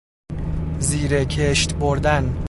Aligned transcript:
زیر 0.79 1.23
کشت 1.23 1.73
بردن 1.75 2.35